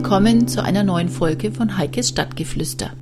[0.00, 2.92] Willkommen zu einer neuen Folge von Heikes Stadtgeflüster.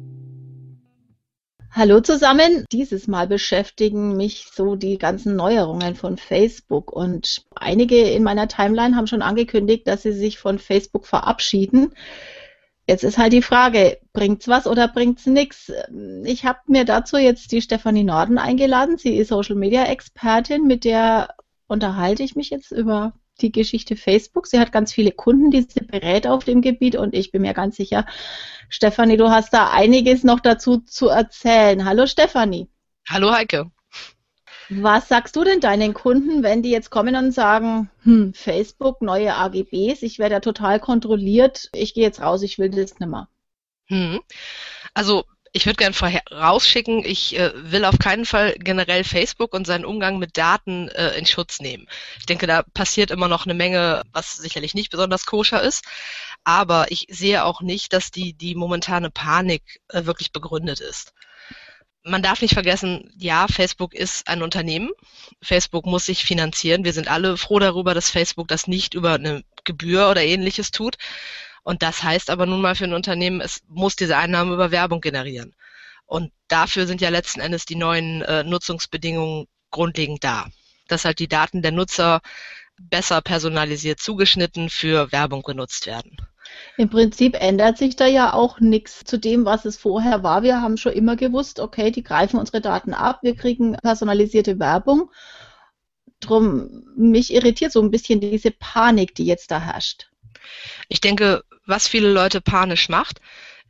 [1.71, 2.65] Hallo zusammen.
[2.73, 8.97] Dieses Mal beschäftigen mich so die ganzen Neuerungen von Facebook und einige in meiner Timeline
[8.97, 11.93] haben schon angekündigt, dass sie sich von Facebook verabschieden.
[12.89, 15.71] Jetzt ist halt die Frage, bringt's was oder bringt's nichts?
[16.25, 18.97] Ich habe mir dazu jetzt die Stefanie Norden eingeladen.
[18.97, 21.29] Sie ist Social Media Expertin, mit der
[21.69, 24.47] unterhalte ich mich jetzt über die Geschichte Facebook.
[24.47, 27.55] Sie hat ganz viele Kunden, die sie berät auf dem Gebiet und ich bin mir
[27.55, 28.07] ganz sicher,
[28.69, 31.85] Stefanie, du hast da einiges noch dazu zu erzählen.
[31.85, 32.69] Hallo Stefanie.
[33.09, 33.71] Hallo Heike.
[34.69, 39.35] Was sagst du denn deinen Kunden, wenn die jetzt kommen und sagen, hm, Facebook, neue
[39.35, 43.29] AGBs, ich werde ja total kontrolliert, ich gehe jetzt raus, ich will das nicht mehr?
[43.87, 44.21] Hm.
[44.93, 49.85] Also ich würde gerne vorausschicken, ich äh, will auf keinen Fall generell Facebook und seinen
[49.85, 51.87] Umgang mit Daten äh, in Schutz nehmen.
[52.19, 55.85] Ich denke, da passiert immer noch eine Menge, was sicherlich nicht besonders koscher ist.
[56.45, 61.13] Aber ich sehe auch nicht, dass die, die momentane Panik äh, wirklich begründet ist.
[62.03, 64.91] Man darf nicht vergessen, ja, Facebook ist ein Unternehmen.
[65.43, 66.85] Facebook muss sich finanzieren.
[66.85, 70.97] Wir sind alle froh darüber, dass Facebook das nicht über eine Gebühr oder ähnliches tut.
[71.67, 75.01] Und das heißt aber nun mal für ein Unternehmen, es muss diese Einnahmen über Werbung
[75.01, 75.53] generieren.
[76.05, 80.47] Und dafür sind ja letzten Endes die neuen äh, Nutzungsbedingungen grundlegend da.
[80.87, 82.21] Dass halt die Daten der Nutzer
[82.79, 86.17] besser personalisiert zugeschnitten für Werbung genutzt werden.
[86.77, 90.45] Im Prinzip ändert sich da ja auch nichts zu dem, was es vorher war.
[90.45, 95.11] Wir haben schon immer gewusst, okay, die greifen unsere Daten ab, wir kriegen personalisierte Werbung.
[96.21, 100.11] Drum, mich irritiert so ein bisschen diese Panik, die jetzt da herrscht.
[100.89, 103.21] Ich denke, was viele Leute panisch macht,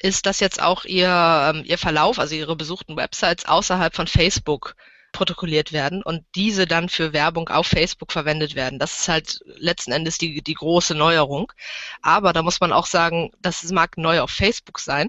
[0.02, 4.76] ist, dass jetzt auch ihr, ähm, ihr Verlauf, also ihre besuchten Websites außerhalb von Facebook
[5.12, 8.78] protokolliert werden und diese dann für Werbung auf Facebook verwendet werden.
[8.78, 11.52] Das ist halt letzten Endes die, die große Neuerung.
[12.02, 15.08] Aber da muss man auch sagen, das mag neu auf Facebook sein.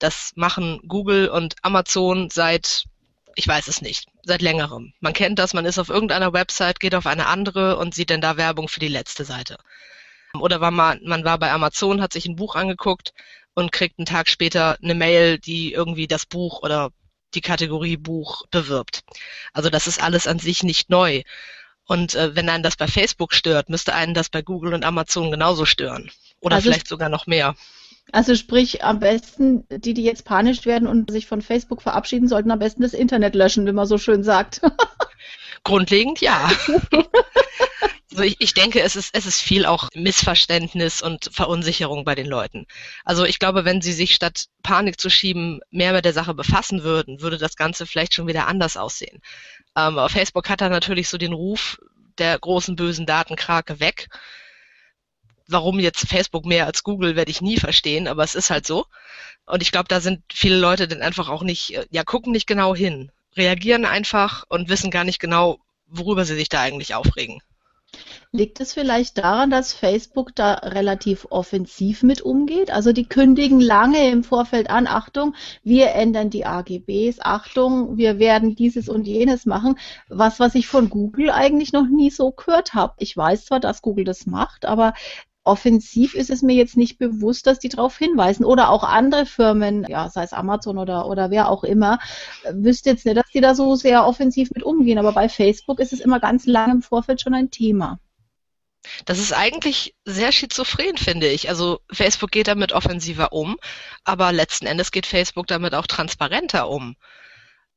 [0.00, 2.86] Das machen Google und Amazon seit,
[3.36, 4.92] ich weiß es nicht, seit längerem.
[4.98, 8.20] Man kennt das, man ist auf irgendeiner Website, geht auf eine andere und sieht dann
[8.20, 9.56] da Werbung für die letzte Seite.
[10.40, 13.12] Oder war man, man war bei Amazon, hat sich ein Buch angeguckt
[13.54, 16.90] und kriegt einen Tag später eine Mail, die irgendwie das Buch oder
[17.34, 19.00] die Kategorie Buch bewirbt.
[19.52, 21.22] Also das ist alles an sich nicht neu.
[21.86, 25.30] Und äh, wenn einen das bei Facebook stört, müsste einen das bei Google und Amazon
[25.30, 26.10] genauso stören.
[26.40, 27.54] Oder also vielleicht sogar noch mehr.
[28.12, 32.50] Also sprich, am besten, die, die jetzt panisch werden und sich von Facebook verabschieden, sollten
[32.50, 34.60] am besten das Internet löschen, wie man so schön sagt.
[35.64, 36.50] Grundlegend ja.
[38.14, 42.28] Also ich, ich denke, es ist, es ist viel auch Missverständnis und Verunsicherung bei den
[42.28, 42.64] Leuten.
[43.04, 46.84] Also ich glaube, wenn sie sich statt Panik zu schieben mehr mit der Sache befassen
[46.84, 49.20] würden, würde das Ganze vielleicht schon wieder anders aussehen.
[49.76, 51.80] Ähm, auf Facebook hat er natürlich so den Ruf
[52.18, 54.06] der großen bösen Datenkrake weg.
[55.48, 58.86] Warum jetzt Facebook mehr als Google, werde ich nie verstehen, aber es ist halt so.
[59.44, 62.76] Und ich glaube, da sind viele Leute dann einfach auch nicht, ja, gucken nicht genau
[62.76, 67.40] hin, reagieren einfach und wissen gar nicht genau, worüber sie sich da eigentlich aufregen.
[68.36, 72.72] Liegt es vielleicht daran, dass Facebook da relativ offensiv mit umgeht?
[72.72, 78.56] Also die kündigen lange im Vorfeld an, Achtung, wir ändern die AGBs, Achtung, wir werden
[78.56, 79.78] dieses und jenes machen.
[80.08, 82.94] Was, was ich von Google eigentlich noch nie so gehört habe.
[82.98, 84.94] Ich weiß zwar, dass Google das macht, aber
[85.44, 88.44] offensiv ist es mir jetzt nicht bewusst, dass die darauf hinweisen.
[88.44, 92.00] Oder auch andere Firmen, ja, sei es Amazon oder, oder wer auch immer,
[92.50, 94.98] wüsste jetzt nicht, dass die da so sehr offensiv mit umgehen.
[94.98, 98.00] Aber bei Facebook ist es immer ganz lange im Vorfeld schon ein Thema.
[99.04, 101.48] Das ist eigentlich sehr schizophren, finde ich.
[101.48, 103.56] Also Facebook geht damit offensiver um,
[104.04, 106.96] aber letzten Endes geht Facebook damit auch transparenter um.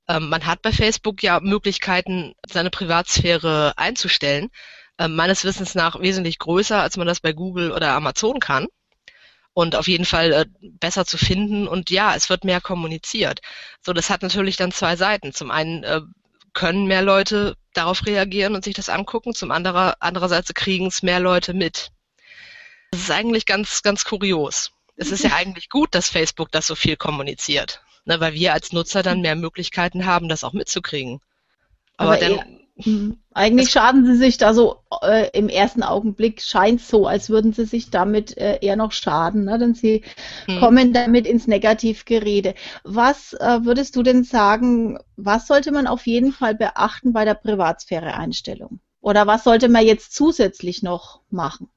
[0.07, 4.50] Ähm, man hat bei Facebook ja Möglichkeiten, seine Privatsphäre einzustellen
[4.97, 8.68] äh, meines Wissens nach wesentlich größer, als man das bei Google oder Amazon kann.
[9.53, 11.68] Und auf jeden Fall äh, besser zu finden.
[11.68, 13.42] Und ja, es wird mehr kommuniziert.
[13.81, 15.33] So, das hat natürlich dann zwei Seiten.
[15.33, 16.01] Zum einen äh,
[16.57, 21.19] können mehr Leute darauf reagieren und sich das angucken, zum anderen andererseits kriegen es mehr
[21.19, 21.92] Leute mit.
[22.89, 24.71] Das ist eigentlich ganz, ganz kurios.
[24.95, 28.71] Es ist ja eigentlich gut, dass Facebook das so viel kommuniziert, ne, weil wir als
[28.71, 31.21] Nutzer dann mehr Möglichkeiten haben, das auch mitzukriegen.
[31.95, 33.18] Aber, Aber dann, Mhm.
[33.33, 37.65] Eigentlich schaden sie sich da so äh, im ersten Augenblick scheint so, als würden sie
[37.65, 39.57] sich damit äh, eher noch schaden, ne?
[39.57, 40.03] denn sie
[40.47, 40.59] mhm.
[40.59, 42.53] kommen damit ins Negativgerede.
[42.83, 47.35] Was äh, würdest du denn sagen, was sollte man auf jeden Fall beachten bei der
[47.35, 48.79] Privatsphäre-Einstellung?
[49.01, 51.69] Oder was sollte man jetzt zusätzlich noch machen?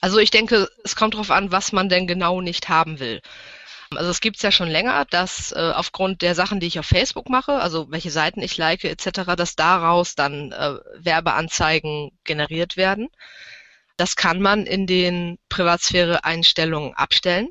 [0.00, 3.20] Also ich denke, es kommt darauf an, was man denn genau nicht haben will.
[3.96, 6.86] Also es gibt es ja schon länger, dass äh, aufgrund der Sachen, die ich auf
[6.86, 13.08] Facebook mache, also welche Seiten ich like etc., dass daraus dann äh, Werbeanzeigen generiert werden.
[13.96, 17.48] Das kann man in den Privatsphäre-Einstellungen abstellen,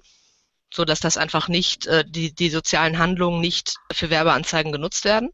[0.73, 5.31] so dass das einfach nicht, äh, die, die sozialen Handlungen nicht für Werbeanzeigen genutzt werden.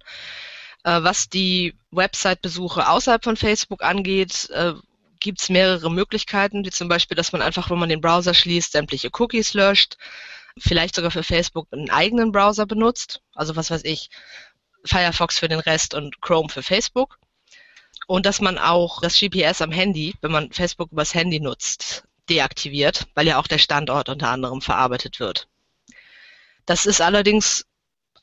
[0.83, 4.73] Äh, was die Website-Besuche außerhalb von Facebook angeht, äh,
[5.19, 8.71] gibt es mehrere Möglichkeiten, wie zum Beispiel, dass man einfach, wenn man den Browser schließt,
[8.71, 9.97] sämtliche Cookies löscht,
[10.59, 14.09] vielleicht sogar für Facebook einen eigenen Browser benutzt, also was weiß ich,
[14.85, 17.19] Firefox für den Rest und Chrome für Facebook.
[18.07, 23.07] Und dass man auch das GPS am Handy, wenn man Facebook übers Handy nutzt, deaktiviert,
[23.13, 25.47] weil ja auch der Standort unter anderem verarbeitet wird.
[26.65, 27.65] Das ist allerdings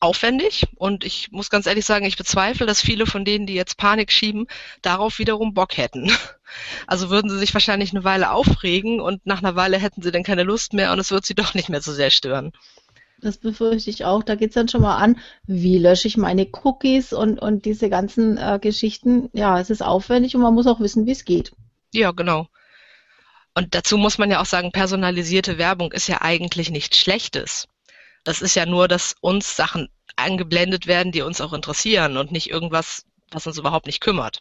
[0.00, 3.76] aufwendig und ich muss ganz ehrlich sagen, ich bezweifle, dass viele von denen, die jetzt
[3.76, 4.46] Panik schieben,
[4.82, 6.10] darauf wiederum Bock hätten.
[6.86, 10.22] Also würden sie sich wahrscheinlich eine Weile aufregen und nach einer Weile hätten sie dann
[10.22, 12.52] keine Lust mehr und es wird sie doch nicht mehr so sehr stören.
[13.20, 14.22] Das befürchte ich auch.
[14.22, 17.90] Da geht es dann schon mal an, wie lösche ich meine Cookies und, und diese
[17.90, 19.28] ganzen äh, Geschichten.
[19.32, 21.52] Ja, es ist aufwendig und man muss auch wissen, wie es geht.
[21.92, 22.46] Ja, genau.
[23.54, 27.66] Und dazu muss man ja auch sagen, personalisierte Werbung ist ja eigentlich nichts Schlechtes.
[28.26, 32.50] Das ist ja nur, dass uns Sachen eingeblendet werden, die uns auch interessieren und nicht
[32.50, 34.40] irgendwas, was uns überhaupt nicht kümmert.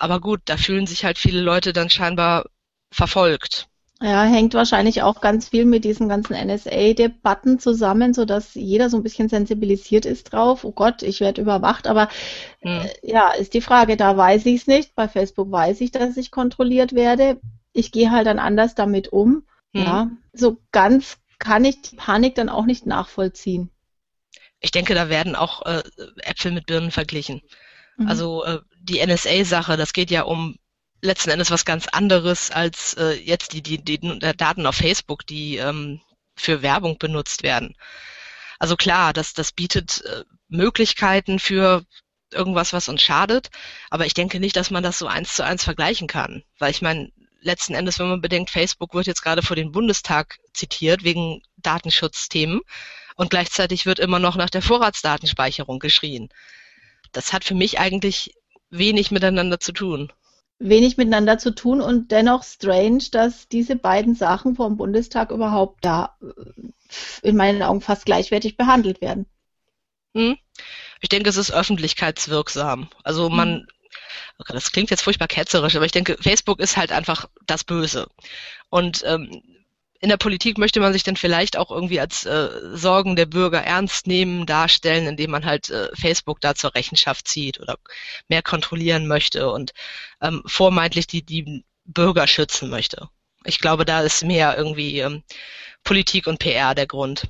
[0.00, 2.46] Aber gut, da fühlen sich halt viele Leute dann scheinbar
[2.90, 3.68] verfolgt.
[4.02, 8.96] Ja, hängt wahrscheinlich auch ganz viel mit diesen ganzen NSA-Debatten zusammen, so dass jeder so
[8.96, 10.64] ein bisschen sensibilisiert ist drauf.
[10.64, 12.08] Oh Gott, ich werde überwacht, aber
[12.62, 12.80] hm.
[12.80, 14.96] äh, ja, ist die Frage, da weiß ich es nicht.
[14.96, 17.40] Bei Facebook weiß ich, dass ich kontrolliert werde.
[17.72, 19.44] Ich gehe halt dann anders damit um.
[19.72, 19.84] Hm.
[19.84, 23.70] Ja, so ganz kann ich die Panik dann auch nicht nachvollziehen.
[24.60, 25.82] Ich denke, da werden auch äh,
[26.22, 27.42] Äpfel mit Birnen verglichen.
[27.96, 28.08] Mhm.
[28.08, 30.56] Also äh, die NSA-Sache, das geht ja um
[31.02, 33.98] letzten Endes was ganz anderes als äh, jetzt die, die, die
[34.36, 36.00] Daten auf Facebook, die ähm,
[36.36, 37.76] für Werbung benutzt werden.
[38.58, 41.84] Also klar, das, das bietet äh, Möglichkeiten für
[42.32, 43.50] irgendwas, was uns schadet,
[43.90, 46.42] aber ich denke nicht, dass man das so eins zu eins vergleichen kann.
[46.58, 47.12] Weil ich meine,
[47.46, 52.60] letzten Endes, wenn man bedenkt, Facebook wird jetzt gerade vor den Bundestag zitiert wegen Datenschutzthemen
[53.14, 56.28] und gleichzeitig wird immer noch nach der Vorratsdatenspeicherung geschrien.
[57.12, 58.34] Das hat für mich eigentlich
[58.68, 60.12] wenig miteinander zu tun.
[60.58, 66.16] Wenig miteinander zu tun und dennoch strange, dass diese beiden Sachen vom Bundestag überhaupt da
[66.22, 69.26] äh, in meinen Augen fast gleichwertig behandelt werden.
[70.14, 70.38] Hm.
[71.00, 72.88] Ich denke, es ist öffentlichkeitswirksam.
[73.04, 73.66] Also man
[74.38, 78.06] hm das klingt jetzt furchtbar ketzerisch, aber ich denke, Facebook ist halt einfach das Böse.
[78.68, 79.42] Und ähm,
[80.00, 83.62] in der Politik möchte man sich dann vielleicht auch irgendwie als äh, Sorgen der Bürger
[83.62, 87.76] ernst nehmen, darstellen, indem man halt äh, Facebook da zur Rechenschaft zieht oder
[88.28, 89.72] mehr kontrollieren möchte und
[90.20, 93.08] ähm, vormeintlich die, die Bürger schützen möchte.
[93.44, 95.22] Ich glaube, da ist mehr irgendwie ähm,
[95.84, 97.28] Politik und PR der Grund.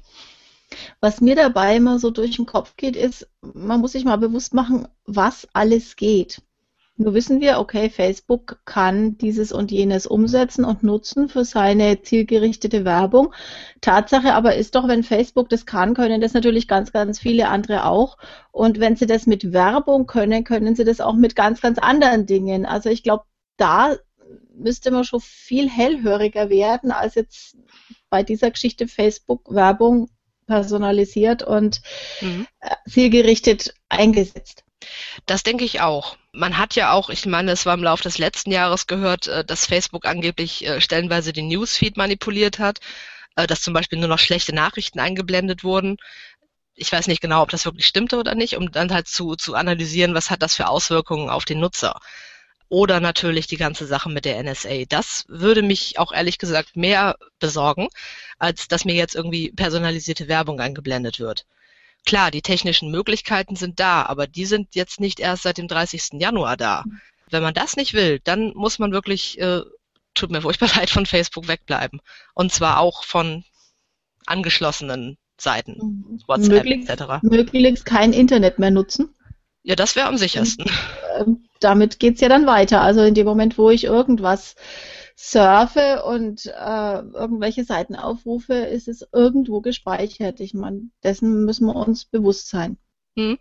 [1.00, 4.52] Was mir dabei immer so durch den Kopf geht, ist, man muss sich mal bewusst
[4.52, 6.42] machen, was alles geht.
[6.98, 12.86] Nur wissen wir, okay, Facebook kann dieses und jenes umsetzen und nutzen für seine zielgerichtete
[12.86, 13.34] Werbung.
[13.82, 17.84] Tatsache aber ist doch, wenn Facebook das kann, können das natürlich ganz, ganz viele andere
[17.84, 18.16] auch.
[18.50, 22.24] Und wenn sie das mit Werbung können, können sie das auch mit ganz, ganz anderen
[22.24, 22.64] Dingen.
[22.64, 23.24] Also ich glaube,
[23.58, 23.96] da
[24.54, 27.56] müsste man schon viel hellhöriger werden als jetzt
[28.08, 30.08] bei dieser Geschichte Facebook-Werbung
[30.46, 31.82] personalisiert und
[32.20, 32.46] mhm.
[32.60, 34.65] Äh, zielgerichtet eingesetzt.
[35.26, 36.16] Das denke ich auch.
[36.32, 39.44] Man hat ja auch, ich meine, es war im Laufe des letzten Jahres gehört, äh,
[39.44, 42.80] dass Facebook angeblich äh, stellenweise den Newsfeed manipuliert hat,
[43.36, 45.96] äh, dass zum Beispiel nur noch schlechte Nachrichten eingeblendet wurden.
[46.74, 49.54] Ich weiß nicht genau, ob das wirklich stimmte oder nicht, um dann halt zu, zu
[49.54, 51.98] analysieren, was hat das für Auswirkungen auf den Nutzer.
[52.68, 54.84] Oder natürlich die ganze Sache mit der NSA.
[54.88, 57.88] Das würde mich auch ehrlich gesagt mehr besorgen,
[58.38, 61.46] als dass mir jetzt irgendwie personalisierte Werbung eingeblendet wird.
[62.06, 66.20] Klar, die technischen Möglichkeiten sind da, aber die sind jetzt nicht erst seit dem 30.
[66.20, 66.84] Januar da.
[67.30, 69.62] Wenn man das nicht will, dann muss man wirklich, äh,
[70.14, 72.00] tut mir furchtbar leid, von Facebook wegbleiben.
[72.34, 73.44] Und zwar auch von
[74.24, 76.22] angeschlossenen Seiten, mhm.
[76.26, 77.22] WhatsApp möglichst, etc.
[77.22, 79.14] Möglichst kein Internet mehr nutzen.
[79.62, 80.66] Ja, das wäre am sichersten.
[81.18, 82.82] Und, äh, damit geht's ja dann weiter.
[82.82, 84.54] Also in dem Moment, wo ich irgendwas
[85.16, 86.50] surfe und äh,
[86.98, 90.40] irgendwelche Seiten aufrufe, ist es irgendwo gespeichert.
[90.40, 92.76] Ich meine, dessen müssen wir uns bewusst sein.
[93.16, 93.38] Hm.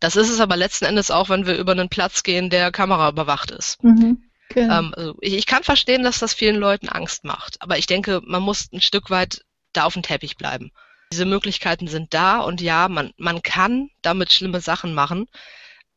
[0.00, 3.08] Das ist es aber letzten Endes auch, wenn wir über einen Platz gehen, der Kamera
[3.08, 3.82] überwacht ist.
[3.82, 4.24] Mhm.
[4.48, 4.78] Genau.
[4.78, 8.20] Ähm, also ich, ich, kann verstehen, dass das vielen Leuten Angst macht, aber ich denke,
[8.24, 10.70] man muss ein Stück weit da auf dem Teppich bleiben.
[11.12, 15.26] Diese Möglichkeiten sind da und ja, man, man kann damit schlimme Sachen machen.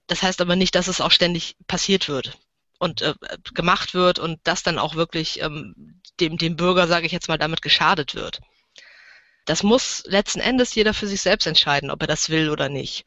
[0.07, 2.37] Das heißt aber nicht, dass es auch ständig passiert wird
[2.79, 3.13] und äh,
[3.53, 7.37] gemacht wird und das dann auch wirklich ähm, dem, dem Bürger, sage ich jetzt mal,
[7.37, 8.41] damit geschadet wird.
[9.45, 13.05] Das muss letzten Endes jeder für sich selbst entscheiden, ob er das will oder nicht.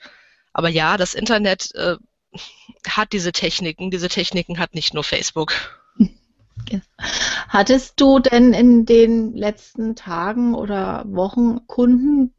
[0.52, 1.96] Aber ja, das Internet äh,
[2.88, 3.90] hat diese Techniken.
[3.90, 5.52] Diese Techniken hat nicht nur Facebook.
[7.48, 12.34] Hattest du denn in den letzten Tagen oder Wochen Kunden,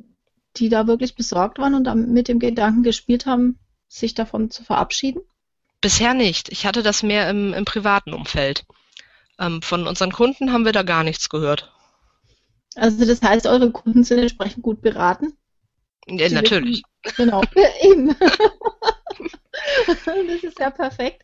[0.58, 5.22] die da wirklich besorgt waren und mit dem Gedanken gespielt haben, sich davon zu verabschieden?
[5.82, 6.50] Bisher nicht.
[6.50, 8.66] Ich hatte das mehr im, im privaten Umfeld.
[9.40, 11.74] Ähm, von unseren Kunden haben wir da gar nichts gehört.
[12.76, 15.36] Also das heißt, eure Kunden sind entsprechend gut beraten?
[16.08, 16.84] Ja, natürlich.
[17.04, 17.42] Wissen, genau,
[17.82, 18.16] eben.
[19.88, 21.24] das ist ja perfekt.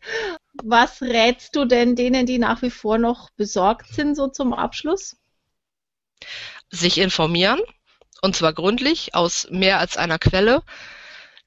[0.62, 5.16] Was rätst du denn denen, die nach wie vor noch besorgt sind, so zum Abschluss?
[6.70, 7.60] Sich informieren,
[8.22, 10.62] und zwar gründlich, aus mehr als einer Quelle,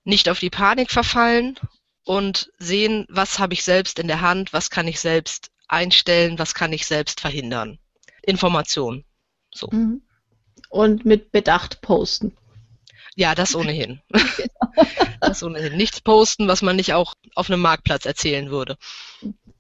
[0.06, 1.60] nicht auf die Panik verfallen
[2.04, 6.54] und sehen, was habe ich selbst in der Hand, was kann ich selbst einstellen, was
[6.54, 7.80] kann ich selbst verhindern.
[8.22, 9.06] Information.
[9.54, 9.70] So.
[9.72, 10.02] Mhm.
[10.70, 12.38] Und mit Bedacht posten.
[13.16, 14.02] Ja, das ohnehin.
[15.22, 15.76] das ohnehin.
[15.76, 18.78] Nichts posten, was man nicht auch auf einem Marktplatz erzählen würde.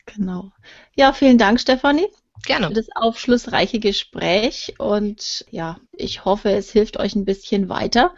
[0.05, 0.51] Genau.
[0.95, 2.07] Ja, vielen Dank, Stefanie.
[2.45, 2.67] Gerne.
[2.67, 8.15] Für das aufschlussreiche Gespräch und ja, ich hoffe, es hilft euch ein bisschen weiter.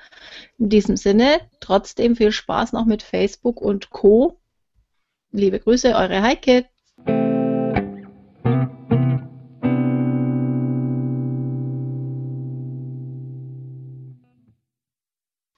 [0.58, 4.40] In diesem Sinne, trotzdem viel Spaß noch mit Facebook und Co.
[5.32, 6.66] Liebe Grüße, eure Heike.